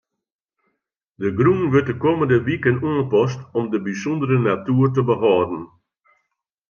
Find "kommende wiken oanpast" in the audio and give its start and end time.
2.03-3.39